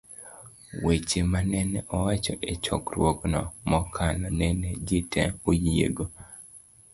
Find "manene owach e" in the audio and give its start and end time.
1.31-2.53